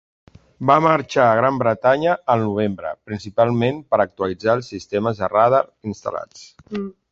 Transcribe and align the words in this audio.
Va 0.69 0.77
marxar 0.85 1.25
a 1.25 1.35
Gran 1.39 1.59
Bretanya 1.63 2.15
al 2.35 2.41
novembre, 2.45 2.95
principalment 3.11 3.83
per 3.93 4.01
actualitzar 4.07 4.57
els 4.61 4.73
sistemes 4.75 5.23
de 5.23 5.33
radar 5.37 5.63
instal·lats. 5.93 6.47